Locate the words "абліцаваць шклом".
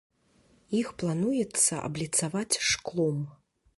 1.91-3.19